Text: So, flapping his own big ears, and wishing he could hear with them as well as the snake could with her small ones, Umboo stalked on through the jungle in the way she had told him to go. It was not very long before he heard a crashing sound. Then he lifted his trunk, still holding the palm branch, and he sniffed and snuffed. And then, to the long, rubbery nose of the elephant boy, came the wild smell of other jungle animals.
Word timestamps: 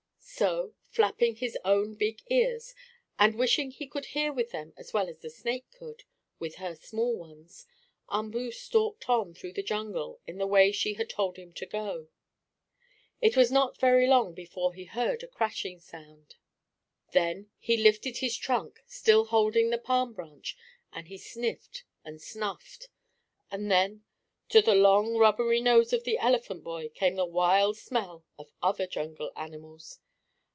So, 0.41 0.73
flapping 0.89 1.35
his 1.35 1.55
own 1.63 1.93
big 1.93 2.23
ears, 2.31 2.73
and 3.19 3.37
wishing 3.37 3.69
he 3.69 3.85
could 3.85 4.05
hear 4.05 4.33
with 4.33 4.49
them 4.49 4.73
as 4.75 4.91
well 4.91 5.07
as 5.07 5.19
the 5.19 5.29
snake 5.29 5.65
could 5.69 6.03
with 6.39 6.55
her 6.55 6.73
small 6.73 7.15
ones, 7.15 7.67
Umboo 8.09 8.49
stalked 8.51 9.07
on 9.07 9.35
through 9.35 9.53
the 9.53 9.61
jungle 9.61 10.19
in 10.25 10.39
the 10.39 10.47
way 10.47 10.71
she 10.71 10.95
had 10.95 11.11
told 11.11 11.37
him 11.37 11.53
to 11.53 11.67
go. 11.67 12.07
It 13.19 13.37
was 13.37 13.51
not 13.51 13.79
very 13.79 14.07
long 14.07 14.33
before 14.33 14.73
he 14.73 14.85
heard 14.85 15.21
a 15.21 15.27
crashing 15.27 15.79
sound. 15.79 16.37
Then 17.11 17.51
he 17.59 17.77
lifted 17.77 18.17
his 18.17 18.35
trunk, 18.35 18.79
still 18.87 19.25
holding 19.25 19.69
the 19.69 19.77
palm 19.77 20.11
branch, 20.11 20.57
and 20.91 21.07
he 21.07 21.19
sniffed 21.19 21.83
and 22.03 22.19
snuffed. 22.19 22.89
And 23.51 23.69
then, 23.69 24.05
to 24.49 24.63
the 24.63 24.73
long, 24.73 25.17
rubbery 25.17 25.61
nose 25.61 25.93
of 25.93 26.03
the 26.03 26.17
elephant 26.17 26.63
boy, 26.63 26.89
came 26.89 27.15
the 27.15 27.25
wild 27.27 27.77
smell 27.77 28.25
of 28.39 28.51
other 28.63 28.87
jungle 28.87 29.31
animals. 29.35 29.99